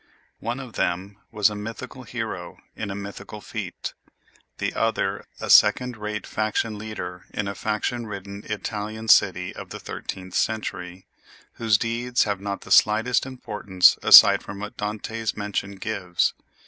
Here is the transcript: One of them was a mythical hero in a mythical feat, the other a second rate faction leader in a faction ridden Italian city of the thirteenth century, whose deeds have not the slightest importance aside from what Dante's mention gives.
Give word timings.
One 0.39 0.59
of 0.59 0.73
them 0.73 1.19
was 1.31 1.51
a 1.51 1.55
mythical 1.55 2.01
hero 2.05 2.57
in 2.75 2.89
a 2.89 2.95
mythical 2.95 3.39
feat, 3.39 3.93
the 4.57 4.73
other 4.73 5.27
a 5.39 5.47
second 5.47 5.95
rate 5.95 6.25
faction 6.25 6.79
leader 6.79 7.27
in 7.31 7.47
a 7.47 7.53
faction 7.53 8.07
ridden 8.07 8.41
Italian 8.49 9.09
city 9.09 9.55
of 9.55 9.69
the 9.69 9.79
thirteenth 9.79 10.33
century, 10.33 11.05
whose 11.61 11.77
deeds 11.77 12.23
have 12.23 12.41
not 12.41 12.61
the 12.61 12.71
slightest 12.71 13.27
importance 13.27 13.95
aside 14.01 14.41
from 14.41 14.59
what 14.59 14.75
Dante's 14.75 15.37
mention 15.37 15.75
gives. 15.75 16.33